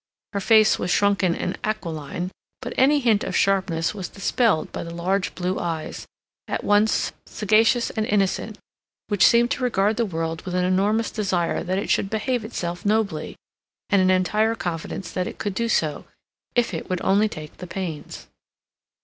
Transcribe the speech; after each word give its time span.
Her 0.33 0.39
face 0.39 0.79
was 0.79 0.89
shrunken 0.89 1.35
and 1.35 1.59
aquiline, 1.63 2.31
but 2.63 2.73
any 2.75 3.01
hint 3.01 3.23
of 3.23 3.35
sharpness 3.35 3.93
was 3.93 4.09
dispelled 4.09 4.71
by 4.71 4.81
the 4.83 4.89
large 4.89 5.35
blue 5.35 5.59
eyes, 5.59 6.07
at 6.47 6.63
once 6.63 7.11
sagacious 7.27 7.91
and 7.91 8.07
innocent, 8.07 8.57
which 9.09 9.23
seemed 9.23 9.51
to 9.51 9.63
regard 9.63 9.97
the 9.97 10.05
world 10.07 10.41
with 10.41 10.55
an 10.55 10.65
enormous 10.65 11.11
desire 11.11 11.63
that 11.63 11.77
it 11.77 11.91
should 11.91 12.09
behave 12.09 12.43
itself 12.43 12.83
nobly, 12.83 13.35
and 13.91 14.01
an 14.01 14.09
entire 14.09 14.55
confidence 14.55 15.11
that 15.11 15.27
it 15.27 15.37
could 15.37 15.53
do 15.53 15.69
so, 15.69 16.05
if 16.55 16.73
it 16.73 16.89
would 16.89 17.01
only 17.03 17.29
take 17.29 17.57
the 17.57 17.67
pains. 17.67 18.25